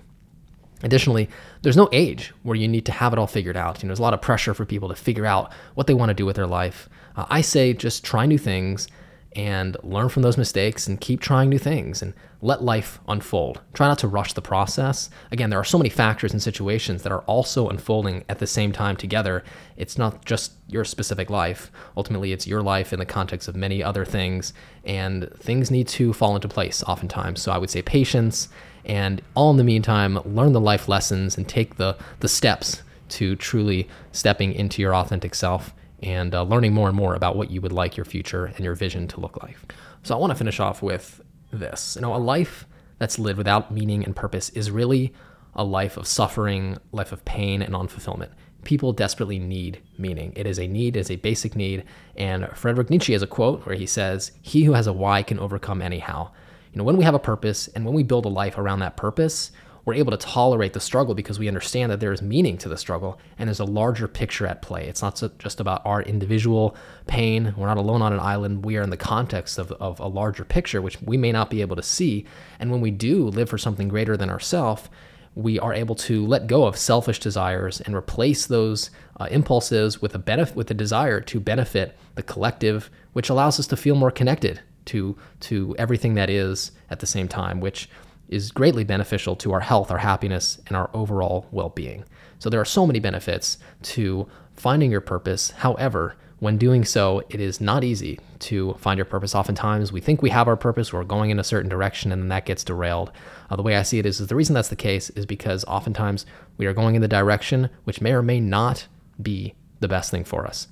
Additionally, 0.82 1.28
there's 1.62 1.76
no 1.76 1.90
age 1.92 2.34
where 2.44 2.56
you 2.56 2.70
need 2.70 2.86
to 2.86 2.94
have 2.94 3.12
it 3.12 3.20
all 3.20 3.28
figured 3.28 3.58
out. 3.58 3.84
You 3.84 3.88
know, 3.88 3.92
there's 3.92 4.00
a 4.00 4.04
lot 4.04 4.14
of 4.14 4.22
pressure 4.22 4.54
for 4.54 4.66
people 4.66 4.88
to 4.88 4.96
figure 4.96 5.26
out 5.26 5.52
what 5.76 5.88
they 5.88 5.94
want 5.94 6.10
to 6.10 6.14
do 6.14 6.26
with 6.26 6.38
their 6.38 6.48
life. 6.48 6.88
Uh, 7.18 7.26
I 7.30 7.42
say 7.42 7.74
just 7.74 8.06
try 8.06 8.26
new 8.26 8.38
things 8.38 8.88
and 9.36 9.78
learn 9.84 10.10
from 10.10 10.24
those 10.24 10.38
mistakes 10.38 10.88
and 10.88 11.00
keep 11.00 11.20
trying 11.20 11.50
new 11.50 11.60
things 11.60 12.02
and 12.02 12.14
let 12.42 12.64
life 12.64 13.00
unfold. 13.08 13.62
Try 13.74 13.88
not 13.88 14.00
to 14.00 14.08
rush 14.08 14.34
the 14.34 14.42
process. 14.42 15.10
Again, 15.32 15.50
there 15.50 15.60
are 15.60 15.66
so 15.66 15.78
many 15.78 15.90
factors 15.90 16.32
and 16.32 16.42
situations 16.42 17.04
that 17.04 17.12
are 17.12 17.22
also 17.22 17.70
unfolding 17.70 18.24
at 18.28 18.40
the 18.40 18.48
same 18.48 18.72
time 18.72 18.96
together. 18.96 19.44
It's 19.78 19.98
not 19.98 20.26
just 20.26 20.54
your 20.68 20.84
specific 20.84 21.30
life. 21.30 21.72
Ultimately, 21.96 22.32
it's 22.32 22.48
your 22.48 22.64
life 22.64 22.92
in 22.92 23.00
the 23.00 23.06
context 23.06 23.48
of 23.48 23.56
many 23.56 23.84
other 23.84 24.06
things, 24.06 24.54
and 24.84 25.30
things 25.38 25.70
need 25.70 25.88
to 25.90 26.14
fall 26.14 26.36
into 26.36 26.48
place 26.48 26.82
oftentimes. 26.84 27.42
So 27.42 27.52
I 27.52 27.58
would 27.58 27.70
say 27.70 27.82
patience 27.82 28.50
and 28.86 29.22
all 29.36 29.52
in 29.52 29.58
the 29.58 29.64
meantime, 29.64 30.20
learn 30.26 30.54
the 30.54 30.60
life 30.60 30.88
lessons 30.88 31.38
and 31.38 31.48
take 31.48 31.76
the 31.76 31.98
the 32.22 32.30
steps 32.30 32.82
to 33.10 33.36
truly 33.36 33.88
stepping 34.12 34.54
into 34.54 34.82
your 34.82 34.96
authentic 34.96 35.36
self 35.36 35.74
and 36.02 36.34
uh, 36.34 36.44
learning 36.44 36.74
more 36.74 36.88
and 36.88 36.98
more 36.98 37.16
about 37.16 37.36
what 37.36 37.52
you 37.52 37.62
would 37.62 37.72
like 37.72 37.98
your 37.98 38.06
future 38.06 38.46
and 38.46 38.60
your 38.60 38.76
vision 38.76 39.08
to 39.10 39.20
look 39.20 39.42
like. 39.42 39.58
So 40.04 40.16
I 40.16 40.18
want 40.20 40.32
to 40.32 40.36
finish 40.36 40.60
off 40.60 40.82
with 40.82 41.22
this. 41.52 41.96
You 41.96 42.02
know, 42.02 42.16
a 42.16 42.18
life 42.18 42.66
that's 43.00 43.20
lived 43.20 43.38
without 43.38 43.72
meaning 43.72 44.04
and 44.04 44.16
purpose 44.16 44.50
is 44.50 44.72
really 44.72 45.14
a 45.56 45.64
life 45.64 45.98
of 45.98 46.08
suffering, 46.08 46.78
life 46.92 47.12
of 47.12 47.26
pain 47.26 47.62
and 47.62 47.74
unfulfillment. 47.74 48.30
People 48.64 48.92
desperately 48.92 49.40
need 49.40 49.82
meaning. 49.98 50.34
It 50.36 50.46
is 50.46 50.60
a 50.60 50.68
need, 50.68 50.96
it 50.96 51.00
is 51.00 51.12
a 51.12 51.16
basic 51.16 51.56
need. 51.56 51.86
And 52.16 52.48
Frederick 52.56 52.90
Nietzsche 52.90 53.14
has 53.14 53.22
a 53.22 53.28
quote 53.28 53.66
where 53.66 53.76
he 53.76 53.86
says, 53.86 54.32
He 54.42 54.64
who 54.66 54.74
has 54.74 54.88
a 54.88 54.94
why 54.94 55.24
can 55.24 55.40
overcome 55.40 55.82
anyhow." 55.82 56.32
You 56.72 56.78
know, 56.78 56.84
when 56.84 56.98
we 56.98 57.04
have 57.04 57.16
a 57.16 57.20
purpose 57.20 57.68
and 57.70 57.84
when 57.84 57.96
we 57.96 58.04
build 58.04 58.26
a 58.26 58.30
life 58.30 58.58
around 58.58 58.80
that 58.80 58.96
purpose, 58.96 59.52
we're 59.86 59.96
able 59.96 60.12
to 60.12 60.18
tolerate 60.18 60.74
the 60.74 60.80
struggle 60.80 61.16
because 61.16 61.40
we 61.40 61.48
understand 61.48 61.92
that 61.92 62.00
there 62.00 62.12
is 62.12 62.22
meaning 62.22 62.58
to 62.60 62.70
the 62.70 62.78
struggle 62.78 63.20
and 63.38 63.48
there's 63.48 63.60
a 63.60 63.66
larger 63.66 64.08
picture 64.08 64.46
at 64.46 64.62
play. 64.62 64.88
It's 64.88 65.02
not 65.02 65.22
just 65.40 65.60
about 65.60 65.82
our 65.86 66.02
individual 66.02 66.76
pain. 67.08 67.54
We're 67.58 67.68
not 67.68 67.78
alone 67.78 68.02
on 68.02 68.14
an 68.14 68.20
island. 68.20 68.66
We 68.66 68.78
are 68.78 68.82
in 68.82 68.90
the 68.90 68.98
context 68.98 69.58
of, 69.58 69.72
of 69.74 70.00
a 70.00 70.08
larger 70.08 70.46
picture, 70.46 70.82
which 70.82 71.02
we 71.02 71.18
may 71.18 71.32
not 71.32 71.50
be 71.50 71.62
able 71.62 71.76
to 71.76 71.84
see. 71.84 72.26
And 72.60 72.72
when 72.72 72.82
we 72.82 72.92
do 72.92 73.28
live 73.28 73.50
for 73.50 73.58
something 73.58 73.88
greater 73.88 74.16
than 74.18 74.30
ourselves, 74.30 74.90
we 75.36 75.60
are 75.60 75.74
able 75.74 75.96
to 75.96 76.26
let 76.26 76.48
go 76.48 76.66
of 76.66 76.78
selfish 76.78 77.20
desires 77.20 77.80
and 77.82 77.96
replace 77.96 78.48
those 78.48 78.90
uh, 79.20 79.28
impulses 79.32 80.02
with 80.02 80.16
a 80.16 80.20
benefit 80.20 80.56
with 80.56 80.70
a 80.72 80.74
desire 80.74 81.22
to 81.22 81.40
benefit 81.40 81.98
the 82.16 82.24
collective, 82.24 82.90
which 83.14 83.30
allows 83.30 83.60
us 83.60 83.68
to 83.68 83.78
feel 83.78 83.96
more 83.96 84.12
connected 84.12 84.60
to 84.86 85.16
to 85.40 85.76
everything 85.78 86.16
that 86.16 86.30
is 86.30 86.72
at 86.90 87.00
the 87.00 87.06
same 87.06 87.28
time, 87.28 87.60
which 87.62 87.90
is 88.30 88.52
greatly 88.52 88.84
beneficial 88.84 89.36
to 89.36 89.52
our 89.52 89.60
health, 89.60 89.92
our 89.92 89.98
happiness, 89.98 90.60
and 90.68 90.78
our 90.78 90.90
overall 90.94 91.48
well 91.52 91.70
being. 91.70 92.06
So 92.38 92.50
there 92.50 92.62
are 92.62 92.66
so 92.66 92.88
many 92.88 93.00
benefits 93.00 93.58
to 93.84 94.28
finding 94.56 94.92
your 94.92 95.02
purpose. 95.02 95.52
However, 95.52 96.16
when 96.40 96.58
doing 96.58 96.86
so, 96.86 97.22
it 97.30 97.42
is 97.42 97.60
not 97.60 97.84
easy 97.84 98.18
to 98.40 98.74
find 98.76 98.98
your 98.98 99.06
purpose. 99.06 99.36
Oftentimes, 99.36 99.92
we 99.92 100.00
think 100.00 100.22
we 100.22 100.30
have 100.30 100.48
our 100.48 100.56
purpose, 100.56 100.94
we're 100.94 101.04
going 101.04 101.32
in 101.32 101.40
a 101.40 101.44
certain 101.44 101.70
direction, 101.70 102.14
and 102.14 102.22
then 102.22 102.30
that 102.30 102.46
gets 102.46 102.64
derailed. 102.64 103.12
Uh, 103.50 103.58
the 103.58 103.62
way 103.62 103.76
I 103.76 103.84
see 103.84 104.00
it 104.00 104.06
is, 104.06 104.22
is 104.22 104.28
the 104.28 104.36
reason 104.36 104.54
that's 104.54 104.70
the 104.70 104.78
case 104.78 105.10
is 105.12 105.26
because 105.26 105.66
oftentimes 105.66 106.26
we 106.58 106.66
are 106.66 106.74
going 106.74 106.96
in 106.96 107.02
the 107.02 107.10
direction 107.10 107.70
which 107.84 108.00
may 108.00 108.14
or 108.14 108.22
may 108.22 108.40
not 108.40 108.88
be 109.22 109.54
the 109.82 109.90
best 109.90 110.12
thing 110.12 110.24
for 110.24 110.46
us. 110.48 110.68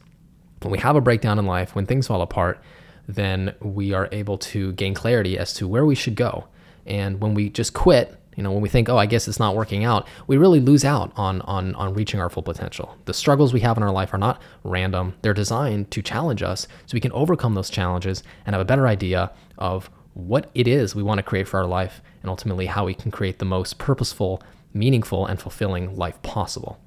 When 0.62 0.72
we 0.72 0.80
have 0.80 0.96
a 0.96 1.02
breakdown 1.02 1.38
in 1.38 1.46
life, 1.46 1.76
when 1.76 1.86
things 1.86 2.08
fall 2.08 2.22
apart, 2.22 2.62
then 3.08 3.54
we 3.62 3.94
are 3.94 4.10
able 4.12 4.38
to 4.38 4.72
gain 4.74 4.94
clarity 4.94 5.38
as 5.38 5.54
to 5.56 5.68
where 5.68 5.86
we 5.86 5.96
should 5.96 6.16
go. 6.16 6.48
And 6.88 7.22
when 7.22 7.34
we 7.34 7.50
just 7.50 7.74
quit, 7.74 8.16
you 8.36 8.44
know, 8.44 8.52
when 8.52 8.62
we 8.62 8.70
think, 8.70 8.88
oh, 8.88 8.98
I 8.98 9.08
guess 9.08 9.28
it's 9.28 9.40
not 9.40 9.56
working 9.56 9.84
out, 9.84 10.08
we 10.28 10.38
really 10.38 10.60
lose 10.60 10.86
out 10.86 11.12
on 11.16 11.42
on 11.42 11.74
on 11.76 11.94
reaching 11.94 12.20
our 12.20 12.30
full 12.30 12.44
potential. 12.44 12.96
The 13.06 13.14
struggles 13.14 13.52
we 13.52 13.62
have 13.62 13.78
in 13.78 13.84
our 13.84 13.92
life 13.92 14.14
are 14.14 14.20
not 14.20 14.42
random. 14.64 15.16
They're 15.22 15.34
designed 15.34 15.90
to 15.92 16.02
challenge 16.02 16.44
us 16.44 16.68
so 16.86 16.94
we 16.94 17.00
can 17.00 17.12
overcome 17.14 17.56
those 17.56 17.70
challenges 17.70 18.24
and 18.46 18.54
have 18.54 18.62
a 18.62 18.66
better 18.66 18.88
idea 18.88 19.32
of 19.58 19.90
what 20.14 20.50
it 20.56 20.68
is 20.68 20.96
we 20.96 21.04
want 21.04 21.20
to 21.20 21.24
create 21.24 21.48
for 21.48 21.60
our 21.60 21.66
life 21.66 22.02
and 22.22 22.30
ultimately 22.30 22.68
how 22.68 22.86
we 22.86 22.94
can 22.94 23.12
create 23.12 23.40
the 23.40 23.46
most 23.46 23.78
purposeful, 23.78 24.42
meaningful, 24.74 25.26
and 25.26 25.40
fulfilling 25.40 25.96
life 25.96 26.20
possible. 26.24 26.80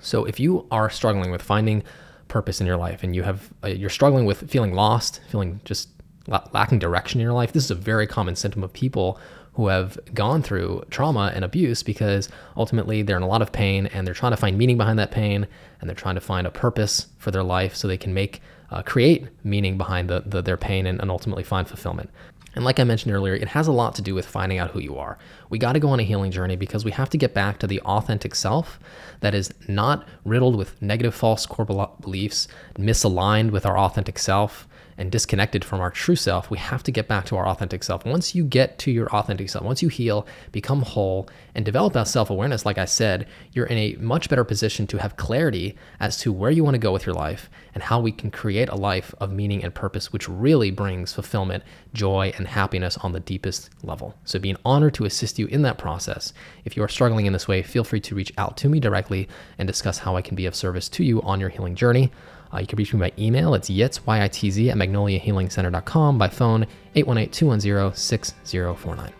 So 0.00 0.24
if 0.24 0.40
you 0.40 0.66
are 0.70 0.90
struggling 0.90 1.30
with 1.30 1.42
finding 1.42 1.82
purpose 2.28 2.60
in 2.60 2.66
your 2.66 2.76
life 2.76 3.02
and 3.02 3.14
you 3.14 3.22
have 3.22 3.52
uh, 3.62 3.68
you're 3.68 3.90
struggling 3.90 4.24
with 4.24 4.50
feeling 4.50 4.74
lost, 4.74 5.20
feeling 5.28 5.60
just 5.64 5.90
lacking 6.26 6.78
direction 6.78 7.20
in 7.20 7.24
your 7.24 7.34
life. 7.34 7.52
This 7.52 7.64
is 7.64 7.70
a 7.70 7.76
very 7.76 8.06
common 8.06 8.36
symptom 8.36 8.62
of 8.62 8.72
people 8.72 9.18
who 9.54 9.66
have 9.66 9.98
gone 10.14 10.42
through 10.42 10.82
trauma 10.90 11.30
and 11.34 11.44
abuse 11.44 11.82
because 11.82 12.28
ultimately 12.56 13.02
they're 13.02 13.18
in 13.18 13.22
a 13.22 13.28
lot 13.28 13.42
of 13.42 13.52
pain 13.52 13.86
and 13.88 14.06
they're 14.06 14.14
trying 14.14 14.32
to 14.32 14.36
find 14.36 14.56
meaning 14.56 14.78
behind 14.78 14.98
that 14.98 15.10
pain 15.10 15.46
and 15.80 15.88
they're 15.88 15.94
trying 15.94 16.14
to 16.14 16.20
find 16.20 16.46
a 16.46 16.50
purpose 16.50 17.08
for 17.18 17.30
their 17.30 17.42
life 17.42 17.74
so 17.74 17.86
they 17.86 17.98
can 17.98 18.14
make 18.14 18.40
uh, 18.70 18.82
create 18.82 19.28
meaning 19.44 19.76
behind 19.76 20.08
the, 20.08 20.22
the 20.24 20.40
their 20.40 20.56
pain 20.56 20.86
and, 20.86 21.00
and 21.00 21.10
ultimately 21.10 21.42
find 21.42 21.68
fulfillment. 21.68 22.08
And 22.54 22.64
like 22.64 22.78
I 22.78 22.84
mentioned 22.84 23.14
earlier, 23.14 23.34
it 23.34 23.48
has 23.48 23.66
a 23.66 23.72
lot 23.72 23.94
to 23.94 24.02
do 24.02 24.14
with 24.14 24.26
finding 24.26 24.58
out 24.58 24.70
who 24.70 24.80
you 24.80 24.98
are. 24.98 25.18
We 25.48 25.58
got 25.58 25.72
to 25.72 25.80
go 25.80 25.88
on 25.88 26.00
a 26.00 26.04
healing 26.04 26.30
journey 26.30 26.56
because 26.56 26.84
we 26.84 26.90
have 26.90 27.08
to 27.10 27.18
get 27.18 27.32
back 27.32 27.58
to 27.58 27.66
the 27.66 27.80
authentic 27.80 28.34
self 28.34 28.78
that 29.20 29.34
is 29.34 29.52
not 29.68 30.06
riddled 30.24 30.56
with 30.56 30.80
negative 30.82 31.14
false 31.14 31.46
core 31.46 31.64
beliefs, 32.00 32.48
misaligned 32.78 33.52
with 33.52 33.64
our 33.64 33.78
authentic 33.78 34.18
self, 34.18 34.68
and 34.98 35.10
disconnected 35.10 35.64
from 35.64 35.80
our 35.80 35.90
true 35.90 36.16
self, 36.16 36.50
we 36.50 36.58
have 36.58 36.82
to 36.82 36.90
get 36.90 37.08
back 37.08 37.24
to 37.26 37.36
our 37.36 37.46
authentic 37.46 37.82
self. 37.82 38.04
Once 38.04 38.34
you 38.34 38.44
get 38.44 38.78
to 38.78 38.90
your 38.90 39.08
authentic 39.14 39.48
self, 39.48 39.64
once 39.64 39.82
you 39.82 39.88
heal, 39.88 40.26
become 40.52 40.82
whole, 40.82 41.28
and 41.54 41.64
develop 41.64 41.92
that 41.92 42.08
self 42.08 42.30
awareness, 42.30 42.64
like 42.64 42.78
I 42.78 42.84
said, 42.84 43.26
you're 43.52 43.66
in 43.66 43.78
a 43.78 43.96
much 43.96 44.28
better 44.28 44.44
position 44.44 44.86
to 44.88 44.98
have 44.98 45.16
clarity 45.16 45.76
as 46.00 46.18
to 46.18 46.32
where 46.32 46.50
you 46.50 46.64
want 46.64 46.74
to 46.74 46.78
go 46.78 46.92
with 46.92 47.06
your 47.06 47.14
life 47.14 47.50
and 47.74 47.82
how 47.82 48.00
we 48.00 48.12
can 48.12 48.30
create 48.30 48.68
a 48.68 48.74
life 48.74 49.14
of 49.18 49.32
meaning 49.32 49.64
and 49.64 49.74
purpose, 49.74 50.12
which 50.12 50.28
really 50.28 50.70
brings 50.70 51.12
fulfillment, 51.12 51.64
joy, 51.94 52.32
and 52.36 52.46
happiness 52.46 52.98
on 52.98 53.12
the 53.12 53.20
deepest 53.20 53.70
level. 53.82 54.14
So, 54.24 54.36
it'd 54.36 54.42
be 54.42 54.50
an 54.50 54.58
honor 54.64 54.90
to 54.90 55.04
assist 55.04 55.38
you 55.38 55.46
in 55.46 55.62
that 55.62 55.78
process. 55.78 56.32
If 56.64 56.76
you 56.76 56.82
are 56.82 56.88
struggling 56.88 57.26
in 57.26 57.32
this 57.32 57.48
way, 57.48 57.62
feel 57.62 57.84
free 57.84 58.00
to 58.00 58.14
reach 58.14 58.32
out 58.38 58.56
to 58.58 58.68
me 58.68 58.80
directly 58.80 59.28
and 59.58 59.66
discuss 59.66 59.98
how 59.98 60.16
I 60.16 60.22
can 60.22 60.36
be 60.36 60.46
of 60.46 60.54
service 60.54 60.88
to 60.90 61.04
you 61.04 61.22
on 61.22 61.40
your 61.40 61.48
healing 61.48 61.74
journey. 61.74 62.10
Uh, 62.52 62.58
you 62.58 62.66
can 62.66 62.76
reach 62.76 62.92
me 62.92 63.00
by 63.00 63.12
email. 63.18 63.54
It's 63.54 63.70
yitz, 63.70 64.06
Y-I-T-Z, 64.06 64.70
at 64.70 64.76
magnoliahealingcenter.com, 64.76 66.18
by 66.18 66.28
phone, 66.28 66.66
818-210-6049. 66.96 69.10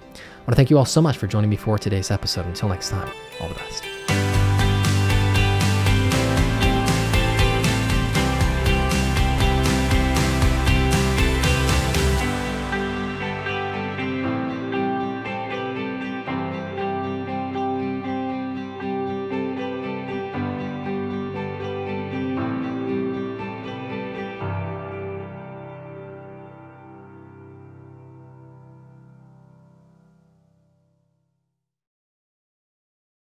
I 0.43 0.45
want 0.45 0.49
to 0.49 0.57
thank 0.57 0.71
you 0.71 0.79
all 0.79 0.85
so 0.85 1.01
much 1.01 1.17
for 1.17 1.27
joining 1.27 1.51
me 1.51 1.57
for 1.57 1.79
today's 1.79 2.11
episode. 2.11 2.47
Until 2.47 2.69
next 2.69 2.91
time, 2.91 3.11
all 3.41 3.49
the 3.49 3.55
best. 3.55 4.02